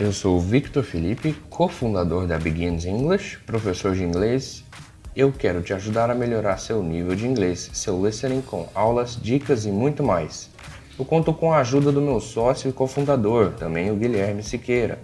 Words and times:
Eu 0.00 0.14
sou 0.14 0.38
o 0.38 0.40
Victor 0.40 0.82
Felipe, 0.82 1.34
cofundador 1.50 2.26
da 2.26 2.38
Begins 2.38 2.86
English, 2.86 3.36
professor 3.44 3.94
de 3.94 4.02
inglês. 4.02 4.64
Eu 5.14 5.30
quero 5.30 5.60
te 5.60 5.74
ajudar 5.74 6.08
a 6.08 6.14
melhorar 6.14 6.56
seu 6.56 6.82
nível 6.82 7.14
de 7.14 7.26
inglês, 7.26 7.68
seu 7.74 8.02
listening 8.02 8.40
com 8.40 8.66
aulas, 8.74 9.14
dicas 9.20 9.66
e 9.66 9.70
muito 9.70 10.02
mais. 10.02 10.48
Eu 10.98 11.04
conto 11.04 11.34
com 11.34 11.52
a 11.52 11.58
ajuda 11.58 11.92
do 11.92 12.00
meu 12.00 12.18
sócio 12.18 12.70
e 12.70 12.72
cofundador, 12.72 13.52
também 13.58 13.90
o 13.90 13.94
Guilherme 13.94 14.42
Siqueira. 14.42 14.98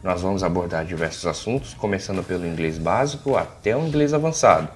Nós 0.00 0.22
vamos 0.22 0.44
abordar 0.44 0.84
diversos 0.84 1.26
assuntos, 1.26 1.74
começando 1.74 2.22
pelo 2.22 2.46
inglês 2.46 2.78
básico 2.78 3.36
até 3.36 3.76
o 3.76 3.84
inglês 3.84 4.14
avançado. 4.14 4.68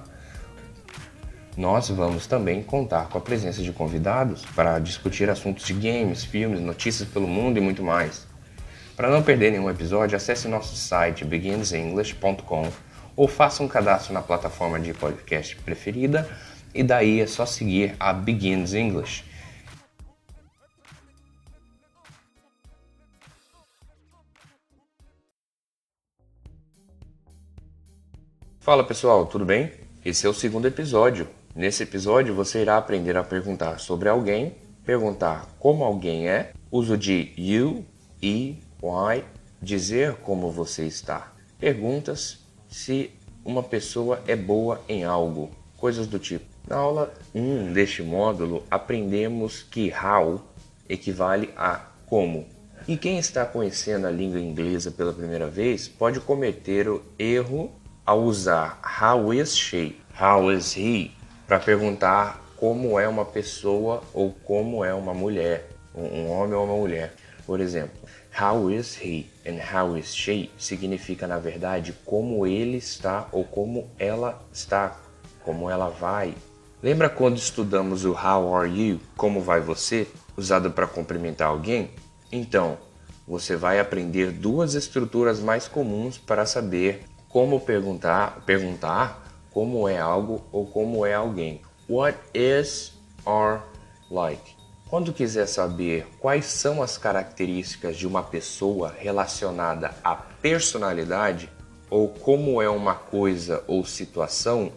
Nós 1.55 1.87
vamos 1.87 2.27
também 2.27 2.61
contar 2.61 3.07
com 3.07 3.17
a 3.17 3.21
presença 3.21 3.63
de 3.63 3.71
convidados 3.71 4.43
para 4.53 4.79
discutir 4.79 5.29
assuntos 5.29 5.65
de 5.65 5.73
games, 5.73 6.25
filmes, 6.25 6.59
notícias 6.59 7.07
pelo 7.07 7.25
mundo 7.25 7.57
e 7.57 7.61
muito 7.61 7.81
mais. 7.81 8.29
Para 9.01 9.09
não 9.09 9.23
perder 9.23 9.51
nenhum 9.51 9.67
episódio, 9.67 10.15
acesse 10.15 10.47
nosso 10.47 10.75
site 10.75 11.25
beginsenglish.com 11.25 12.71
ou 13.15 13.27
faça 13.27 13.63
um 13.63 13.67
cadastro 13.67 14.13
na 14.13 14.21
plataforma 14.21 14.79
de 14.79 14.93
podcast 14.93 15.55
preferida 15.55 16.29
e 16.71 16.83
daí 16.83 17.19
é 17.19 17.25
só 17.25 17.43
seguir 17.43 17.95
a 17.99 18.13
Begins 18.13 18.75
English. 18.75 19.23
Fala 28.59 28.83
pessoal, 28.83 29.25
tudo 29.25 29.43
bem? 29.43 29.71
Esse 30.05 30.27
é 30.27 30.29
o 30.29 30.33
segundo 30.35 30.67
episódio. 30.67 31.27
Nesse 31.55 31.81
episódio 31.81 32.35
você 32.35 32.61
irá 32.61 32.77
aprender 32.77 33.17
a 33.17 33.23
perguntar 33.23 33.79
sobre 33.79 34.07
alguém, 34.09 34.55
perguntar 34.85 35.47
como 35.57 35.83
alguém 35.83 36.29
é, 36.29 36.51
uso 36.69 36.95
de 36.95 37.33
you, 37.35 37.83
e, 38.21 38.57
why, 38.81 39.23
dizer 39.61 40.15
como 40.15 40.51
você 40.51 40.85
está. 40.85 41.31
Perguntas 41.59 42.39
se 42.67 43.11
uma 43.43 43.61
pessoa 43.61 44.21
é 44.27 44.35
boa 44.35 44.81
em 44.87 45.03
algo, 45.03 45.51
coisas 45.77 46.07
do 46.07 46.17
tipo. 46.17 46.45
Na 46.67 46.77
aula 46.77 47.13
1 47.33 47.73
deste 47.73 48.01
módulo, 48.01 48.63
aprendemos 48.69 49.63
que 49.63 49.91
how 49.91 50.41
equivale 50.87 51.49
a 51.55 51.81
como. 52.05 52.45
E 52.87 52.97
quem 52.97 53.19
está 53.19 53.45
conhecendo 53.45 54.07
a 54.07 54.11
língua 54.11 54.39
inglesa 54.39 54.91
pela 54.91 55.13
primeira 55.13 55.47
vez 55.47 55.87
pode 55.87 56.19
cometer 56.19 56.87
o 56.87 57.03
erro 57.17 57.71
ao 58.05 58.21
usar 58.23 58.81
how 59.01 59.33
is 59.33 59.55
she, 59.55 59.95
how 60.19 60.51
is 60.51 60.75
he, 60.75 61.11
para 61.47 61.59
perguntar 61.59 62.41
como 62.57 62.99
é 62.99 63.07
uma 63.07 63.25
pessoa 63.25 64.03
ou 64.13 64.31
como 64.43 64.83
é 64.83 64.93
uma 64.93 65.13
mulher, 65.13 65.69
um 65.95 66.29
homem 66.29 66.53
ou 66.53 66.65
uma 66.65 66.75
mulher. 66.75 67.13
Por 67.45 67.59
exemplo, 67.59 67.99
how 68.39 68.69
is 68.69 68.97
he 69.01 69.27
and 69.45 69.59
how 69.59 69.97
is 69.97 70.15
she 70.15 70.49
significa 70.57 71.27
na 71.27 71.37
verdade 71.37 71.93
como 72.05 72.47
ele 72.47 72.77
está 72.77 73.27
ou 73.31 73.43
como 73.43 73.89
ela 73.99 74.41
está, 74.53 74.97
como 75.43 75.69
ela 75.69 75.89
vai. 75.89 76.35
Lembra 76.81 77.09
quando 77.09 77.37
estudamos 77.37 78.05
o 78.05 78.13
how 78.13 78.55
are 78.55 78.69
you, 78.69 78.99
como 79.15 79.41
vai 79.41 79.59
você, 79.59 80.07
usado 80.35 80.71
para 80.71 80.87
cumprimentar 80.87 81.49
alguém? 81.49 81.91
Então, 82.31 82.77
você 83.27 83.55
vai 83.55 83.79
aprender 83.79 84.31
duas 84.31 84.73
estruturas 84.73 85.39
mais 85.39 85.67
comuns 85.67 86.17
para 86.17 86.45
saber 86.45 87.03
como 87.29 87.59
perguntar, 87.59 88.43
perguntar 88.45 89.21
como 89.51 89.87
é 89.87 89.99
algo 89.99 90.43
ou 90.51 90.65
como 90.65 91.05
é 91.05 91.13
alguém. 91.13 91.61
What 91.87 92.17
is 92.33 92.93
or 93.25 93.61
like? 94.09 94.60
Quando 94.91 95.13
quiser 95.13 95.47
saber 95.47 96.05
quais 96.19 96.47
são 96.47 96.83
as 96.83 96.97
características 96.97 97.95
de 97.95 98.05
uma 98.05 98.21
pessoa 98.21 98.93
relacionada 98.99 99.95
à 100.03 100.13
personalidade 100.17 101.49
ou 101.89 102.09
como 102.09 102.61
é 102.61 102.69
uma 102.69 102.93
coisa 102.93 103.63
ou 103.67 103.85
situação, 103.85 104.69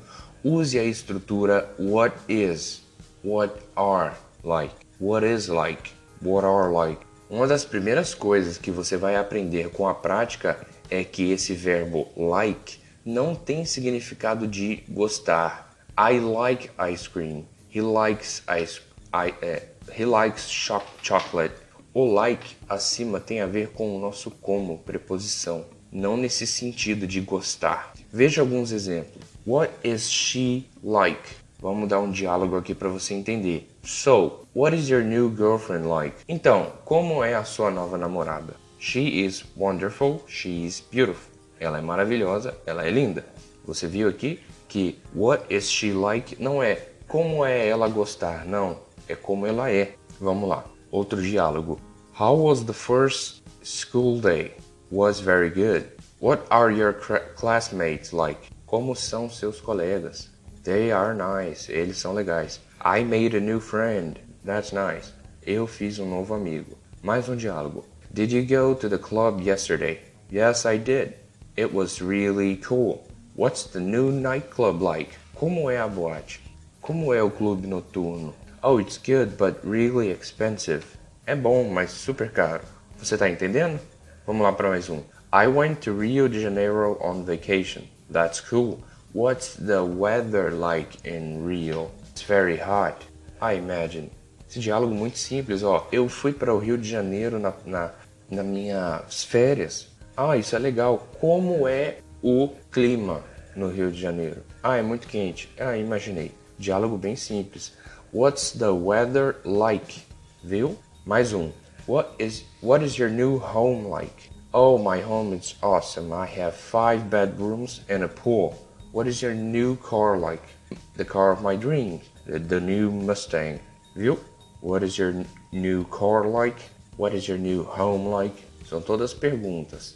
use 0.44 0.78
a 0.78 0.84
estrutura 0.84 1.68
what 1.80 2.16
is, 2.28 2.84
what 3.24 3.52
are 3.74 4.14
like, 4.44 4.72
what 5.00 5.26
is 5.26 5.48
like, 5.48 5.90
what 6.22 6.46
are 6.46 6.72
like. 6.72 7.04
Uma 7.28 7.48
das 7.48 7.64
primeiras 7.64 8.14
coisas 8.14 8.56
que 8.56 8.70
você 8.70 8.96
vai 8.96 9.16
aprender 9.16 9.70
com 9.70 9.88
a 9.88 9.96
prática 9.96 10.64
é 10.88 11.02
que 11.02 11.32
esse 11.32 11.54
verbo 11.54 12.06
like 12.16 12.78
não 13.04 13.34
tem 13.34 13.64
significado 13.64 14.46
de 14.46 14.84
gostar. 14.88 15.74
I 15.98 16.20
like 16.20 16.70
ice 16.88 17.10
cream. 17.10 17.44
He 17.68 17.80
likes 17.80 18.44
ice. 18.46 18.80
I, 19.12 19.34
é, 19.42 19.73
he 19.92 20.04
likes 20.04 20.48
cho 20.48 20.82
chocolate. 21.02 21.54
O 21.92 22.04
like 22.04 22.56
acima 22.68 23.20
tem 23.20 23.40
a 23.40 23.46
ver 23.46 23.68
com 23.68 23.96
o 23.96 24.00
nosso 24.00 24.30
como, 24.30 24.78
preposição, 24.78 25.64
não 25.92 26.16
nesse 26.16 26.46
sentido 26.46 27.06
de 27.06 27.20
gostar. 27.20 27.92
Veja 28.12 28.40
alguns 28.40 28.72
exemplos. 28.72 29.24
What 29.46 29.72
is 29.84 30.10
she 30.10 30.66
like? 30.82 31.36
Vamos 31.60 31.88
dar 31.88 32.00
um 32.00 32.10
diálogo 32.10 32.56
aqui 32.56 32.74
para 32.74 32.88
você 32.88 33.14
entender. 33.14 33.68
So, 33.84 34.46
what 34.54 34.76
is 34.76 34.88
your 34.88 35.02
new 35.02 35.34
girlfriend 35.34 35.86
like? 35.86 36.16
Então, 36.28 36.72
como 36.84 37.22
é 37.22 37.34
a 37.34 37.44
sua 37.44 37.70
nova 37.70 37.96
namorada? 37.96 38.54
She 38.78 39.24
is 39.24 39.44
wonderful, 39.56 40.22
she 40.26 40.66
is 40.66 40.80
beautiful. 40.80 41.32
Ela 41.60 41.78
é 41.78 41.80
maravilhosa, 41.80 42.56
ela 42.66 42.84
é 42.84 42.90
linda. 42.90 43.24
Você 43.64 43.86
viu 43.86 44.08
aqui 44.08 44.40
que 44.68 44.98
what 45.14 45.44
is 45.48 45.70
she 45.70 45.92
like 45.92 46.42
não 46.42 46.62
é 46.62 46.88
como 47.06 47.44
é 47.44 47.68
ela 47.68 47.88
gostar, 47.88 48.44
não, 48.44 48.76
é 49.08 49.14
como 49.14 49.46
ela 49.46 49.70
é. 49.70 49.94
Vamos 50.20 50.48
lá. 50.48 50.64
Outro 50.90 51.20
diálogo. 51.20 51.80
How 52.18 52.36
was 52.36 52.64
the 52.64 52.72
first 52.72 53.42
school 53.62 54.20
day? 54.20 54.52
Was 54.90 55.20
very 55.20 55.50
good. 55.50 55.86
What 56.20 56.44
are 56.50 56.72
your 56.72 56.94
classmates 57.36 58.12
like? 58.12 58.50
Como 58.66 58.94
são 58.94 59.28
seus 59.28 59.60
colegas? 59.60 60.30
They 60.62 60.92
are 60.92 61.14
nice. 61.14 61.70
Eles 61.70 61.98
são 61.98 62.14
legais. 62.14 62.60
I 62.80 63.02
made 63.02 63.36
a 63.36 63.40
new 63.40 63.60
friend. 63.60 64.18
That's 64.44 64.72
nice. 64.72 65.12
Eu 65.46 65.66
fiz 65.66 65.98
um 65.98 66.08
novo 66.08 66.34
amigo. 66.34 66.76
Mais 67.02 67.28
um 67.28 67.36
diálogo. 67.36 67.84
Did 68.12 68.32
you 68.32 68.46
go 68.46 68.74
to 68.74 68.88
the 68.88 68.98
club 68.98 69.40
yesterday? 69.40 70.00
Yes, 70.30 70.64
I 70.64 70.78
did. 70.78 71.14
It 71.56 71.74
was 71.74 72.00
really 72.00 72.56
cool. 72.56 73.06
What's 73.36 73.64
the 73.64 73.80
new 73.80 74.10
nightclub 74.10 74.80
like? 74.80 75.10
Como 75.34 75.68
é 75.68 75.78
a 75.78 75.88
boate? 75.88 76.40
Como 76.80 77.12
é 77.12 77.22
o 77.22 77.30
clube 77.30 77.66
noturno? 77.66 78.34
Oh, 78.66 78.78
it's 78.78 78.96
good, 78.96 79.36
but 79.36 79.60
really 79.62 80.10
expensive. 80.10 80.86
É 81.26 81.36
bom, 81.36 81.68
mas 81.68 81.90
super 81.90 82.30
caro. 82.30 82.62
Você 82.96 83.14
tá 83.18 83.28
entendendo? 83.28 83.78
Vamos 84.26 84.42
lá 84.42 84.54
para 84.54 84.70
mais 84.70 84.88
um. 84.88 85.02
I 85.30 85.46
went 85.48 85.82
to 85.82 86.00
Rio 86.00 86.30
de 86.30 86.40
Janeiro 86.40 86.96
on 86.98 87.24
vacation. 87.24 87.82
That's 88.10 88.40
cool. 88.40 88.78
What's 89.12 89.56
the 89.56 89.82
weather 89.82 90.50
like 90.50 90.96
in 91.06 91.46
Rio? 91.46 91.90
It's 92.08 92.22
very 92.22 92.56
hot. 92.56 93.06
I 93.38 93.58
imagine. 93.58 94.10
Esse 94.48 94.60
diálogo 94.60 94.94
muito 94.94 95.18
simples, 95.18 95.62
ó. 95.62 95.86
Eu 95.92 96.08
fui 96.08 96.32
para 96.32 96.54
o 96.54 96.58
Rio 96.58 96.78
de 96.78 96.88
Janeiro 96.88 97.38
na, 97.38 97.52
na 97.66 97.90
nas 98.30 98.46
minhas 98.46 99.24
férias. 99.24 99.88
Ah, 100.16 100.38
isso 100.38 100.56
é 100.56 100.58
legal. 100.58 101.06
Como 101.20 101.68
é 101.68 101.98
o 102.22 102.48
clima 102.72 103.22
no 103.54 103.68
Rio 103.68 103.92
de 103.92 104.00
Janeiro? 104.00 104.42
Ah, 104.62 104.78
é 104.78 104.82
muito 104.82 105.06
quente. 105.06 105.50
Ah, 105.60 105.76
imaginei. 105.76 106.32
Diálogo 106.58 106.96
bem 106.96 107.14
simples. 107.14 107.83
What's 108.14 108.52
the 108.52 108.72
weather 108.72 109.42
like? 109.42 110.06
Viu? 110.44 110.78
Mais 111.04 111.34
um. 111.34 111.52
What 111.86 112.14
is 112.20 112.44
what 112.60 112.80
is 112.80 112.96
your 112.96 113.10
new 113.10 113.40
home 113.40 113.86
like? 113.86 114.30
Oh, 114.54 114.78
my 114.78 115.00
home 115.00 115.32
is 115.32 115.56
awesome. 115.64 116.12
I 116.12 116.24
have 116.26 116.54
five 116.54 117.10
bedrooms 117.10 117.80
and 117.88 118.04
a 118.04 118.08
pool. 118.08 118.54
What 118.92 119.08
is 119.08 119.20
your 119.20 119.34
new 119.34 119.74
car 119.82 120.16
like? 120.16 120.46
The 120.94 121.04
car 121.04 121.32
of 121.32 121.42
my 121.42 121.56
dreams. 121.56 122.04
The, 122.24 122.38
the 122.38 122.60
new 122.60 122.92
Mustang. 122.92 123.58
Viu? 123.96 124.16
What 124.60 124.84
is 124.84 124.96
your 124.96 125.12
new 125.50 125.82
car 125.86 126.24
like? 126.24 126.70
What 126.96 127.14
is 127.14 127.26
your 127.26 127.38
new 127.38 127.64
home 127.64 128.06
like? 128.06 128.46
São 128.70 128.80
todas 128.80 129.12
perguntas. 129.12 129.94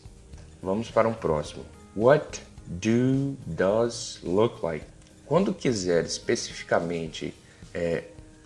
Vamos 0.60 0.90
para 0.90 1.06
um 1.06 1.14
próximo. 1.14 1.64
What 1.94 2.40
do 2.80 3.36
does 3.54 4.18
look 4.24 4.64
like? 4.64 4.84
Quando 5.24 5.54
quiser 5.54 6.02
especificamente 6.02 7.32
é, 7.74 8.04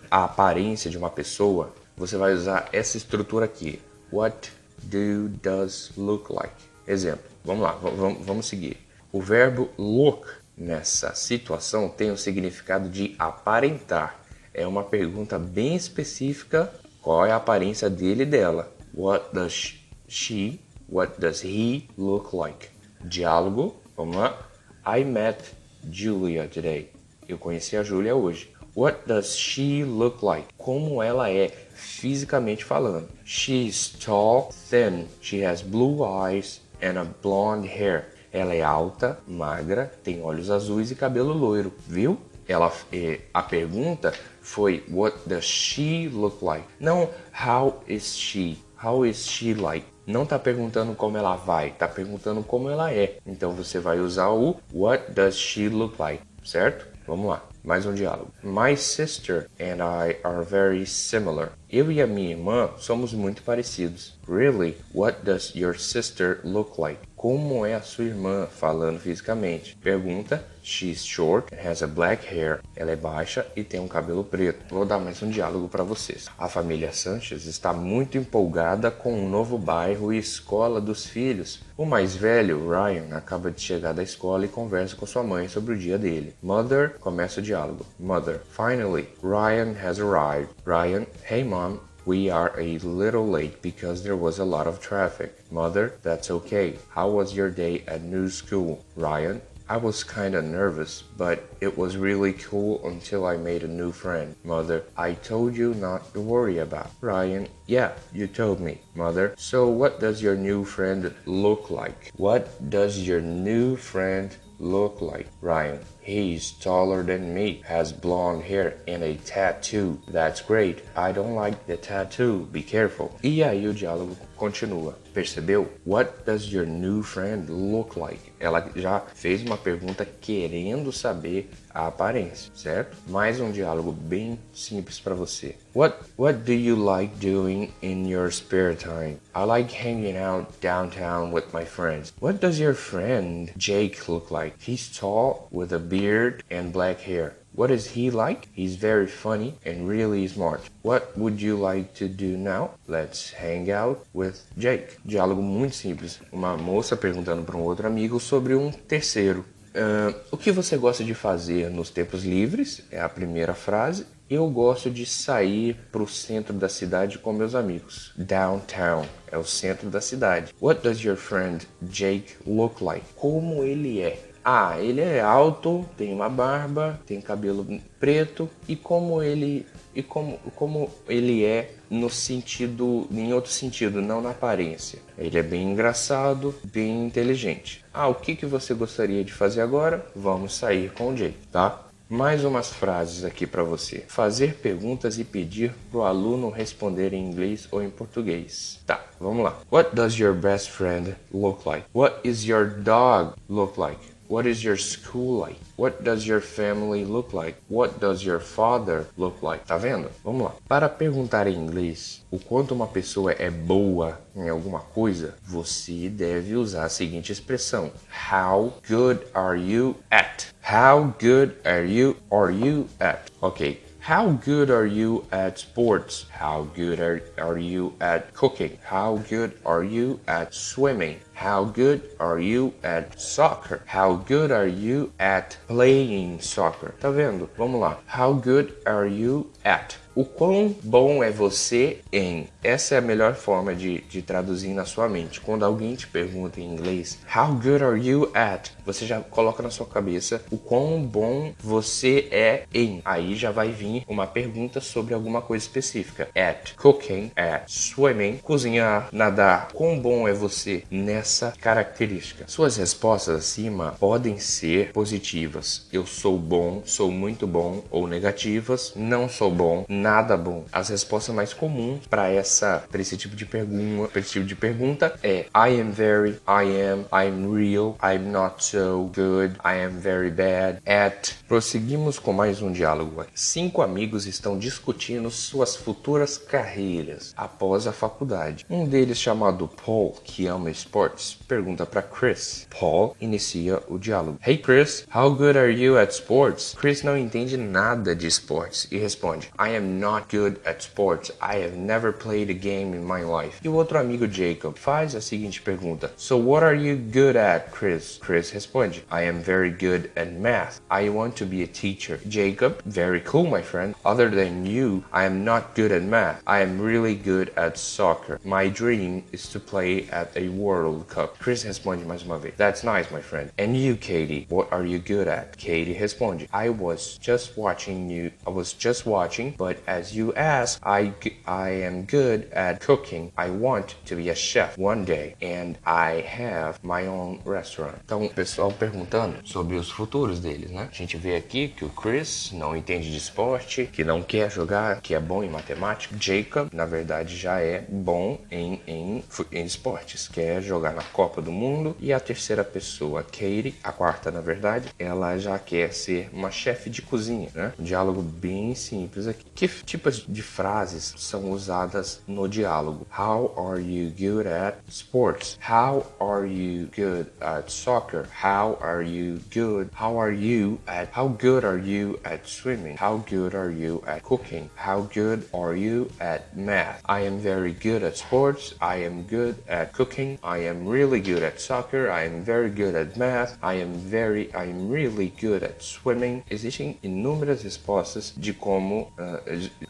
a 0.09 0.25
aparência 0.25 0.89
de 0.89 0.97
uma 0.97 1.09
pessoa, 1.09 1.73
você 1.95 2.17
vai 2.17 2.33
usar 2.33 2.69
essa 2.71 2.97
estrutura 2.97 3.45
aqui. 3.45 3.81
What 4.11 4.51
do 4.83 5.29
does 5.29 5.91
look 5.97 6.31
like? 6.31 6.55
Exemplo. 6.87 7.31
Vamos 7.43 7.63
lá, 7.63 7.73
vamos, 7.73 8.45
seguir. 8.45 8.77
O 9.11 9.21
verbo 9.21 9.69
look 9.77 10.27
nessa 10.57 11.13
situação 11.13 11.89
tem 11.89 12.11
o 12.11 12.17
significado 12.17 12.89
de 12.89 13.15
aparentar. 13.19 14.19
É 14.53 14.65
uma 14.65 14.83
pergunta 14.83 15.37
bem 15.37 15.75
específica 15.75 16.71
qual 17.01 17.25
é 17.25 17.31
a 17.31 17.35
aparência 17.35 17.89
dele 17.89 18.23
e 18.23 18.25
dela? 18.25 18.71
What 18.93 19.33
does 19.33 19.75
she, 20.07 20.61
what 20.87 21.19
does 21.19 21.43
he 21.43 21.89
look 21.97 22.33
like? 22.33 22.69
Diálogo, 23.03 23.75
vamos 23.97 24.15
lá. 24.15 24.39
I 24.85 25.03
met 25.03 25.43
Julia 25.91 26.47
today. 26.47 26.89
Eu 27.27 27.37
conheci 27.37 27.75
a 27.75 27.83
Julia 27.83 28.15
hoje. 28.15 28.53
What 28.75 29.07
does 29.07 29.35
she 29.37 29.83
look 29.83 30.25
like? 30.25 30.47
Como 30.57 31.01
ela 31.03 31.29
é 31.29 31.51
fisicamente 31.75 32.65
falando. 32.65 33.07
She's 33.23 33.89
tall, 34.03 34.49
thin. 34.69 35.07
She 35.21 35.45
has 35.45 35.61
blue 35.61 36.03
eyes 36.03 36.59
and 36.81 36.97
a 36.99 37.05
blonde 37.21 37.67
hair. 37.67 38.05
Ela 38.31 38.55
é 38.55 38.63
alta, 38.63 39.19
magra, 39.27 39.91
tem 40.03 40.23
olhos 40.23 40.49
azuis 40.49 40.89
e 40.89 40.95
cabelo 40.95 41.33
loiro, 41.33 41.71
viu? 41.87 42.17
Ela, 42.47 42.73
eh, 42.91 43.21
a 43.31 43.43
pergunta 43.43 44.11
foi 44.41 44.83
What 44.89 45.17
does 45.27 45.45
she 45.45 46.09
look 46.09 46.43
like? 46.43 46.65
Não 46.79 47.09
How 47.31 47.83
is 47.87 48.17
she? 48.17 48.57
How 48.83 49.05
is 49.05 49.27
she 49.27 49.53
like? 49.53 49.85
Não 50.07 50.23
está 50.23 50.39
perguntando 50.39 50.95
como 50.95 51.15
ela 51.15 51.35
vai, 51.35 51.69
está 51.69 51.87
perguntando 51.87 52.43
como 52.43 52.71
ela 52.71 52.91
é. 52.91 53.17
Então 53.25 53.53
você 53.53 53.79
vai 53.79 53.99
usar 53.99 54.29
o 54.29 54.59
What 54.73 55.11
does 55.11 55.37
she 55.37 55.69
look 55.69 55.95
like? 55.99 56.23
Certo? 56.43 56.87
Vamos 57.05 57.27
lá. 57.27 57.52
Mais 57.63 57.85
um 57.85 57.93
diálogo. 57.93 58.33
My 58.43 58.75
sister 58.75 59.49
and 59.57 59.81
I 59.81 60.17
are 60.23 60.43
very 60.43 60.85
similar. 60.85 61.53
Eu 61.69 61.89
e 61.91 62.01
a 62.01 62.07
minha 62.07 62.31
irmã 62.31 62.71
somos 62.77 63.13
muito 63.13 63.41
parecidos. 63.41 64.13
Really? 64.27 64.77
What 64.93 65.23
does 65.23 65.55
your 65.55 65.79
sister 65.79 66.41
look 66.43 66.77
like? 66.77 66.99
Como 67.23 67.65
é 67.65 67.73
a 67.73 67.81
sua 67.81 68.03
irmã 68.03 68.47
falando 68.47 68.99
fisicamente? 68.99 69.77
Pergunta. 69.77 70.45
She's 70.61 71.05
short 71.05 71.55
has 71.55 71.81
a 71.81 71.87
black 71.87 72.27
hair. 72.27 72.59
Ela 72.75 72.91
é 72.91 72.95
baixa 72.97 73.47
e 73.55 73.63
tem 73.63 73.79
um 73.79 73.87
cabelo 73.87 74.25
preto. 74.25 74.65
Vou 74.69 74.85
dar 74.85 74.99
mais 74.99 75.23
um 75.23 75.29
diálogo 75.29 75.69
para 75.69 75.85
vocês. 75.85 76.27
A 76.37 76.49
família 76.49 76.91
Sanchez 76.91 77.45
está 77.45 77.71
muito 77.71 78.17
empolgada 78.17 78.91
com 78.91 79.13
um 79.13 79.29
novo 79.29 79.57
bairro 79.57 80.11
e 80.11 80.17
escola 80.17 80.81
dos 80.81 81.05
filhos. 81.05 81.61
O 81.77 81.85
mais 81.85 82.13
velho, 82.13 82.69
Ryan, 82.69 83.15
acaba 83.15 83.49
de 83.49 83.61
chegar 83.61 83.93
da 83.93 84.03
escola 84.03 84.43
e 84.43 84.49
conversa 84.49 84.97
com 84.97 85.05
sua 85.05 85.23
mãe 85.23 85.47
sobre 85.47 85.75
o 85.75 85.77
dia 85.77 85.97
dele. 85.97 86.35
Mother 86.43 86.95
começa 86.99 87.39
o 87.39 87.43
diálogo. 87.43 87.85
Mother, 87.97 88.41
finally, 88.51 89.07
Ryan 89.23 89.75
has 89.81 89.97
arrived. 89.97 90.49
Ryan, 90.65 91.05
hey 91.29 91.45
mom, 91.45 91.79
We 92.05 92.29
are 92.29 92.51
a 92.59 92.77
little 92.79 93.25
late 93.25 93.61
because 93.61 94.03
there 94.03 94.17
was 94.17 94.37
a 94.37 94.43
lot 94.43 94.67
of 94.67 94.81
traffic. 94.81 95.35
Mother, 95.49 95.93
that's 96.01 96.29
okay. 96.29 96.75
How 96.89 97.09
was 97.09 97.33
your 97.33 97.49
day 97.49 97.83
at 97.87 98.03
new 98.03 98.27
school? 98.29 98.83
Ryan, 98.97 99.41
I 99.69 99.77
was 99.77 100.03
kinda 100.03 100.41
nervous, 100.41 101.03
but 101.17 101.45
it 101.61 101.77
was 101.77 101.95
really 101.95 102.33
cool 102.33 102.85
until 102.85 103.25
I 103.25 103.37
made 103.37 103.63
a 103.63 103.69
new 103.69 103.93
friend. 103.93 104.35
Mother, 104.43 104.83
I 104.97 105.13
told 105.13 105.55
you 105.55 105.73
not 105.73 106.13
to 106.13 106.19
worry 106.19 106.57
about. 106.57 106.91
Ryan, 106.99 107.47
yeah, 107.67 107.93
you 108.11 108.27
told 108.27 108.59
me. 108.59 108.81
Mother, 108.93 109.33
so 109.37 109.69
what 109.69 110.01
does 110.01 110.21
your 110.21 110.35
new 110.35 110.65
friend 110.65 111.13
look 111.25 111.69
like? 111.69 112.11
What 112.17 112.69
does 112.69 113.07
your 113.07 113.21
new 113.21 113.77
friend 113.77 114.35
look 114.59 115.01
like? 115.01 115.27
Ryan, 115.41 115.79
he's 116.03 116.51
taller 116.51 117.03
than 117.03 117.33
me, 117.33 117.61
has 117.65 117.93
blonde 117.93 118.43
hair 118.43 118.75
and 118.87 119.03
a 119.03 119.15
tattoo. 119.15 119.99
That's 120.07 120.41
great. 120.41 120.83
I 120.95 121.11
don't 121.11 121.35
like 121.35 121.65
the 121.65 121.77
tattoo. 121.77 122.47
Be 122.51 122.61
careful. 122.61 123.11
E 123.23 123.43
aí 123.43 123.67
o 123.67 123.73
diálogo 123.73 124.15
continua. 124.37 124.95
Percebeu? 125.13 125.67
What 125.85 126.25
does 126.25 126.51
your 126.51 126.65
new 126.65 127.03
friend 127.03 127.47
look 127.49 127.95
like? 127.97 128.19
Ela 128.39 128.69
já 128.75 129.01
fez 129.13 129.43
uma 129.43 129.57
pergunta 129.57 130.05
querendo 130.05 130.91
saber 130.91 131.49
a 131.73 131.87
aparência, 131.87 132.51
certo? 132.55 132.97
Mais 133.07 133.39
um 133.39 133.51
diálogo 133.51 133.91
bem 133.91 134.39
simples 134.53 134.99
para 134.99 135.13
você. 135.13 135.55
What 135.75 135.97
What 136.17 136.39
do 136.45 136.53
you 136.53 136.75
like 136.75 137.15
doing 137.19 137.71
in 137.81 138.07
your 138.07 138.31
spare 138.31 138.75
time? 138.75 139.19
I 139.35 139.45
like 139.45 139.71
hanging 139.73 140.17
out 140.17 140.47
downtown 140.61 141.31
with 141.31 141.53
my 141.53 141.65
friends. 141.65 142.13
What 142.19 142.39
does 142.39 142.59
your 142.59 142.73
friend 142.73 143.51
Jake 143.55 144.07
look 144.07 144.31
like? 144.31 144.55
He's 144.59 144.89
tall 144.89 145.47
with 145.51 145.73
a 145.73 145.79
beard 145.79 146.43
and 146.49 146.71
black 146.71 147.01
hair. 147.01 147.33
What 147.55 147.71
is 147.71 147.95
he 147.95 148.09
like? 148.09 148.47
He's 148.55 148.75
very 148.75 149.05
funny 149.05 149.53
and 149.63 149.87
really 149.87 150.27
smart. 150.27 150.61
What 150.81 151.15
would 151.15 151.39
you 151.39 151.55
like 151.55 151.93
to 151.99 152.07
do 152.07 152.35
now? 152.35 152.71
Let's 152.87 153.31
hang 153.31 153.71
out 153.71 154.07
with 154.11 154.41
Jake. 154.57 154.97
Diálogo 155.05 155.41
muito 155.41 155.75
simples. 155.75 156.19
Uma 156.31 156.57
moça 156.57 156.97
perguntando 156.97 157.43
para 157.43 157.55
um 157.55 157.61
outro 157.61 157.85
amigo 157.85 158.19
sobre 158.19 158.55
um 158.55 158.71
terceiro. 158.71 159.45
Uh, 159.75 160.15
o 160.31 160.37
que 160.37 160.51
você 160.51 160.77
gosta 160.77 161.03
de 161.03 161.13
fazer 161.13 161.69
nos 161.69 161.91
tempos 161.91 162.23
livres? 162.23 162.81
É 162.91 162.99
a 162.99 163.09
primeira 163.09 163.53
frase. 163.53 164.05
Eu 164.27 164.49
gosto 164.49 164.89
de 164.89 165.05
sair 165.05 165.75
para 165.91 166.01
o 166.01 166.07
centro 166.07 166.53
da 166.53 166.69
cidade 166.69 167.19
com 167.19 167.31
meus 167.33 167.53
amigos. 167.53 168.11
Downtown 168.15 169.05
é 169.31 169.37
o 169.37 169.45
centro 169.45 169.89
da 169.89 170.01
cidade. 170.01 170.53
What 170.59 170.81
does 170.81 171.03
your 171.03 171.17
friend 171.17 171.67
Jake 171.83 172.35
look 172.47 172.83
like? 172.83 173.05
Como 173.15 173.63
ele 173.63 174.01
é? 174.01 174.32
Ah, 174.43 174.77
ele 174.79 174.99
é 174.99 175.21
alto, 175.21 175.85
tem 175.97 176.13
uma 176.13 176.29
barba, 176.29 176.99
tem 177.05 177.21
cabelo 177.21 177.65
preto 177.99 178.49
e 178.67 178.75
como 178.75 179.23
ele 179.23 179.65
e 179.95 180.01
como, 180.01 180.37
como 180.55 180.89
ele 181.07 181.45
é 181.45 181.71
no 181.89 182.09
sentido, 182.09 183.07
em 183.11 183.31
outro 183.33 183.51
sentido, 183.51 184.01
não 184.01 184.21
na 184.21 184.31
aparência. 184.31 184.99
Ele 185.17 185.37
é 185.37 185.43
bem 185.43 185.71
engraçado, 185.71 186.53
bem 186.63 187.05
inteligente. 187.05 187.85
Ah, 187.93 188.07
o 188.07 188.15
que, 188.15 188.35
que 188.35 188.45
você 188.45 188.73
gostaria 188.73 189.23
de 189.23 189.31
fazer 189.31 189.61
agora? 189.61 190.05
Vamos 190.15 190.55
sair 190.55 190.91
com 190.91 191.13
o 191.13 191.17
Jay, 191.17 191.35
tá? 191.51 191.83
Mais 192.09 192.43
umas 192.43 192.69
frases 192.69 193.23
aqui 193.23 193.47
para 193.47 193.63
você. 193.63 194.03
Fazer 194.07 194.55
perguntas 194.55 195.17
e 195.17 195.23
pedir 195.23 195.73
para 195.89 195.99
o 195.99 196.03
aluno 196.03 196.49
responder 196.49 197.13
em 197.13 197.25
inglês 197.25 197.67
ou 197.71 197.81
em 197.81 197.89
português. 197.89 198.79
Tá, 198.85 199.03
vamos 199.19 199.43
lá. 199.43 199.59
What 199.71 199.95
does 199.95 200.19
your 200.19 200.33
best 200.33 200.69
friend 200.69 201.15
look 201.33 201.67
like? 201.67 201.85
What 201.93 202.27
is 202.27 202.45
your 202.45 202.65
dog 202.65 203.33
look 203.47 203.79
like? 203.79 204.12
What 204.33 204.47
is 204.47 204.63
your 204.63 204.77
school 204.77 205.41
like? 205.41 205.59
What 205.77 206.03
does 206.03 206.25
your 206.25 206.41
family 206.41 207.05
look 207.05 207.33
like? 207.33 207.55
What 207.69 207.99
does 207.99 208.25
your 208.25 208.39
father 208.39 209.05
look 209.15 209.43
like? 209.43 209.63
Tá 209.67 209.77
vendo? 209.77 210.09
Vamos 210.23 210.45
lá. 210.45 210.55
Para 210.67 210.89
perguntar 210.89 211.45
em 211.45 211.53
inglês 211.53 212.25
o 212.31 212.39
quanto 212.39 212.73
uma 212.73 212.87
pessoa 212.87 213.31
é 213.33 213.51
boa 213.51 214.19
em 214.35 214.49
alguma 214.49 214.79
coisa, 214.79 215.35
você 215.43 216.09
deve 216.09 216.55
usar 216.55 216.85
a 216.85 216.89
seguinte 216.89 217.31
expressão: 217.31 217.91
How 218.09 218.73
good 218.89 219.21
are 219.35 219.61
you 219.61 219.97
at? 220.09 220.47
How 220.67 221.13
good 221.21 221.53
are 221.63 221.85
you 221.85 222.17
are 222.31 222.51
you 222.51 222.87
at? 222.99 223.29
Ok. 223.39 223.83
How 224.03 224.31
good 224.31 224.69
are 224.69 224.85
you 224.85 225.25
at 225.31 225.59
sports? 225.59 226.25
How 226.29 226.63
good 226.75 226.99
are, 226.99 227.21
are 227.37 227.57
you 227.57 227.93
at 228.01 228.33
cooking? 228.33 228.77
How 228.83 229.23
good 229.29 229.57
are 229.65 229.81
you 229.81 230.19
at 230.27 230.53
swimming? 230.53 231.21
How 231.31 231.63
good 231.63 232.11
are 232.19 232.37
you 232.37 232.73
at 232.83 233.17
soccer? 233.17 233.81
How 233.85 234.15
good 234.15 234.51
are 234.51 234.67
you 234.67 235.13
at 235.21 235.55
playing 235.69 236.41
soccer? 236.41 236.93
Tá 236.99 237.13
vendo? 237.15 237.49
Vamos 237.57 237.79
lá. 237.79 237.99
How 238.07 238.33
good 238.33 238.75
are 238.85 239.07
you 239.07 239.49
at? 239.63 239.95
O 240.15 240.23
quão 240.23 240.75
bom 240.83 241.23
é 241.23 241.31
você 241.31 241.97
em? 242.11 242.47
Essa 242.63 242.93
é 242.93 242.97
a 242.99 243.01
melhor 243.01 243.33
forma 243.33 243.73
de, 243.73 244.01
de 244.01 244.21
traduzir 244.21 244.71
na 244.71 244.85
sua 244.85 245.09
mente. 245.09 245.41
Quando 245.41 245.65
alguém 245.65 245.95
te 245.95 246.05
pergunta 246.05 246.61
em 246.61 246.71
inglês, 246.71 247.17
How 247.35 247.47
good 247.55 247.83
are 247.83 247.99
you 247.99 248.29
at? 248.35 248.69
Você 248.85 249.07
já 249.07 249.21
coloca 249.21 249.63
na 249.63 249.71
sua 249.71 249.87
cabeça 249.87 250.43
o 250.51 250.57
quão 250.57 251.01
bom 251.01 251.51
você 251.59 252.27
é 252.31 252.65
em. 252.71 253.01
Aí 253.03 253.33
já 253.33 253.49
vai 253.49 253.71
vir 253.71 254.03
uma 254.07 254.27
pergunta 254.27 254.79
sobre 254.79 255.15
alguma 255.15 255.41
coisa 255.41 255.65
específica. 255.65 256.29
At 256.35 256.75
cooking, 256.77 257.31
at 257.35 257.63
swimming, 257.67 258.37
cozinhar, 258.37 259.09
nadar. 259.11 259.69
Quão 259.73 259.99
bom 259.99 260.27
é 260.27 260.33
você 260.33 260.83
nessa 260.91 261.55
característica? 261.59 262.45
Suas 262.47 262.77
respostas 262.77 263.35
acima 263.35 263.95
podem 263.99 264.37
ser 264.37 264.91
positivas. 264.91 265.87
Eu 265.91 266.05
sou 266.05 266.37
bom, 266.37 266.83
sou 266.85 267.09
muito 267.09 267.47
bom, 267.47 267.83
ou 267.89 268.07
negativas, 268.07 268.93
não 268.95 269.27
sou 269.27 269.49
bom, 269.49 269.85
nada 270.03 270.35
bom. 270.35 270.65
As 270.71 270.89
respostas 270.89 271.33
mais 271.33 271.53
comuns 271.53 272.05
para 272.07 272.29
essa 272.29 272.83
esse 272.93 273.17
tipo 273.17 273.35
de 273.35 273.45
pergunta, 273.45 274.19
esse 274.19 274.31
tipo 274.31 274.45
de 274.45 274.55
pergunta 274.55 275.17
é 275.23 275.45
I 275.55 275.79
am 275.79 275.91
very, 275.91 276.41
I 276.47 276.81
am, 276.81 277.05
I'm 277.11 277.53
real, 277.53 277.97
I'm 278.03 278.29
not 278.29 278.63
so 278.63 279.09
good, 279.15 279.55
I 279.63 279.83
am 279.83 279.99
very 279.99 280.29
bad. 280.29 280.81
At 280.85 281.33
prosseguimos 281.47 282.19
com 282.19 282.33
mais 282.33 282.61
um 282.61 282.71
diálogo. 282.71 283.25
Cinco 283.33 283.81
amigos 283.81 284.25
estão 284.25 284.57
discutindo 284.57 285.31
suas 285.31 285.75
futuras 285.75 286.37
carreiras 286.37 287.33
após 287.37 287.87
a 287.87 287.93
faculdade. 287.93 288.65
Um 288.69 288.85
deles 288.85 289.17
chamado 289.17 289.69
Paul, 289.85 290.15
que 290.23 290.47
ama 290.47 290.69
esportes, 290.69 291.37
pergunta 291.47 291.85
para 291.85 292.01
Chris. 292.01 292.67
Paul 292.69 293.15
inicia 293.21 293.81
o 293.87 293.97
diálogo. 293.97 294.37
Hey 294.45 294.57
Chris, 294.57 295.05
how 295.13 295.29
good 295.29 295.57
are 295.57 295.71
you 295.71 295.97
at 295.97 296.11
sports? 296.11 296.75
Chris 296.77 297.03
não 297.03 297.17
entende 297.17 297.55
nada 297.55 298.15
de 298.15 298.27
esportes 298.27 298.87
e 298.91 298.97
responde: 298.97 299.49
I 299.59 299.75
am 299.77 299.92
not 299.99 300.29
good 300.29 300.59
at 300.65 300.81
sports. 300.81 301.31
I 301.41 301.55
have 301.57 301.75
never 301.75 302.11
played 302.11 302.49
a 302.49 302.53
game 302.53 302.93
in 302.93 303.03
my 303.03 303.21
life. 303.23 303.59
E 303.63 303.69
o 303.69 303.73
outro 303.73 303.99
amigo 303.99 304.27
Jacob 304.27 304.77
faz 304.77 305.15
a 305.15 305.21
seguinte 305.21 305.61
pergunta: 305.61 306.11
So 306.17 306.37
what 306.37 306.63
are 306.63 306.75
you 306.75 306.95
good 306.95 307.35
at, 307.35 307.71
Chris? 307.71 308.17
Chris 308.19 308.51
responde: 308.51 309.03
I 309.11 309.23
am 309.23 309.41
very 309.41 309.69
good 309.69 310.11
at 310.15 310.31
math. 310.31 310.81
I 310.89 311.09
want 311.09 311.35
to 311.37 311.45
be 311.45 311.63
a 311.63 311.67
teacher. 311.67 312.19
Jacob, 312.27 312.81
very 312.85 313.21
cool, 313.21 313.45
my 313.45 313.61
friend. 313.61 313.95
Other 314.05 314.29
than 314.29 314.65
you, 314.65 315.03
I 315.11 315.25
am 315.25 315.43
not 315.43 315.75
good 315.75 315.91
at 315.91 316.03
math. 316.03 316.41
I 316.47 316.61
am 316.61 316.79
really 316.79 317.15
good 317.15 317.51
at 317.55 317.77
soccer. 317.77 318.39
My 318.43 318.69
dream 318.69 319.23
is 319.31 319.47
to 319.49 319.59
play 319.59 320.07
at 320.11 320.35
a 320.35 320.49
World 320.49 321.07
Cup. 321.07 321.37
Chris 321.39 321.63
responde 321.65 322.05
mais 322.05 322.23
uma 322.23 322.37
vez: 322.37 322.53
That's 322.57 322.83
nice, 322.83 323.11
my 323.11 323.21
friend. 323.21 323.51
And 323.57 323.75
you, 323.75 323.95
Katie, 323.95 324.45
what 324.49 324.71
are 324.71 324.85
you 324.85 324.99
good 324.99 325.27
at? 325.27 325.57
Katie 325.57 325.95
responde: 325.95 326.47
I 326.53 326.69
was 326.69 327.17
just 327.19 327.57
watching 327.57 328.09
you. 328.09 328.31
I 328.45 328.49
was 328.49 328.73
just 328.73 329.05
watching, 329.05 329.55
but 329.57 329.77
as 329.87 330.15
you 330.15 330.33
asked, 330.35 330.81
I 330.83 331.13
I 331.45 331.85
am 331.85 332.05
good 332.05 332.47
at 332.51 332.79
cooking. 332.85 333.31
I 333.37 333.49
want 333.49 333.95
to 334.05 334.15
be 334.15 334.29
a 334.29 334.35
chef 334.35 334.77
one 334.77 335.05
day, 335.05 335.35
and 335.41 335.77
I 335.85 336.23
have 336.39 336.79
my 336.83 337.07
own 337.07 337.39
restaurant. 337.45 337.95
Então, 338.03 338.25
o 338.25 338.29
pessoal 338.29 338.71
perguntando 338.71 339.37
sobre 339.43 339.75
os 339.75 339.89
futuros 339.89 340.39
deles, 340.39 340.71
né? 340.71 340.89
A 340.91 340.95
gente 340.95 341.17
vê 341.17 341.35
aqui 341.35 341.69
que 341.69 341.85
o 341.85 341.89
Chris 341.89 342.51
não 342.53 342.75
entende 342.75 343.09
de 343.09 343.17
esporte, 343.17 343.89
que 343.91 344.03
não 344.03 344.21
quer 344.21 344.51
jogar, 344.51 345.01
que 345.01 345.13
é 345.13 345.19
bom 345.19 345.43
em 345.43 345.49
matemática. 345.49 346.15
Jacob, 346.19 346.69
na 346.73 346.85
verdade, 346.85 347.35
já 347.35 347.59
é 347.59 347.85
bom 347.87 348.39
em, 348.51 348.81
em, 348.87 349.23
em 349.51 349.65
esportes, 349.65 350.27
quer 350.27 350.61
jogar 350.61 350.93
na 350.93 351.03
Copa 351.03 351.41
do 351.41 351.51
Mundo. 351.51 351.95
E 351.99 352.11
a 352.13 352.19
terceira 352.19 352.63
pessoa, 352.63 353.23
Katie, 353.23 353.75
a 353.83 353.91
quarta, 353.91 354.31
na 354.31 354.41
verdade, 354.41 354.89
ela 354.97 355.37
já 355.37 355.57
quer 355.59 355.93
ser 355.93 356.29
uma 356.33 356.51
chefe 356.51 356.89
de 356.89 357.01
cozinha, 357.01 357.49
né? 357.53 357.73
Um 357.79 357.83
diálogo 357.83 358.21
bem 358.21 358.75
simples 358.75 359.27
aqui. 359.27 359.45
Que 359.53 359.67
tipos 359.81 360.25
de 360.27 360.41
frases 360.41 361.13
são 361.17 361.51
usadas 361.51 362.21
no 362.27 362.47
diálogo? 362.47 363.07
How 363.09 363.53
are 363.57 363.81
you 363.81 364.11
good 364.11 364.47
at 364.47 364.77
sports? 364.89 365.57
How 365.59 366.05
are 366.19 366.45
you 366.45 366.87
good 366.95 367.27
at 367.41 367.71
soccer? 367.71 368.27
How 368.41 368.77
are 368.81 369.03
you 369.03 369.39
good? 369.51 369.89
How 369.93 370.19
are 370.19 370.33
you 370.33 370.79
at 370.87 371.09
how 371.15 371.27
good 371.27 371.63
are 371.63 371.79
you 371.79 372.19
at 372.23 372.47
swimming? 372.47 372.97
How 372.97 373.17
good 373.17 373.55
are 373.55 373.71
you 373.71 374.03
at 374.05 374.23
cooking? 374.23 374.69
How 374.75 375.01
good 375.13 375.45
are 375.53 375.75
you 375.75 376.09
at 376.19 376.55
math? 376.55 377.01
I 377.05 377.21
am 377.21 377.39
very 377.39 377.73
good 377.73 378.03
at 378.03 378.17
sports. 378.17 378.75
I 378.81 378.97
am 378.97 379.23
good 379.23 379.55
at 379.67 379.93
cooking. 379.93 380.37
I 380.43 380.59
am 380.59 380.87
really 380.87 381.19
good 381.19 381.43
at 381.43 381.59
soccer. 381.59 382.11
I 382.11 382.23
am 382.25 382.43
very 382.43 382.69
good 382.69 382.95
at 382.95 383.17
math. 383.17 383.57
I 383.61 383.75
am 383.75 383.93
very 383.93 384.53
I 384.53 384.65
am 384.65 384.89
really 384.89 385.33
good 385.39 385.63
at 385.63 385.81
swimming. 385.81 386.43
Existem 386.49 386.97
inúmeras 387.03 387.63
respostas 387.63 388.33
de 388.35 388.53
como 388.53 389.11
uh, 389.17 389.39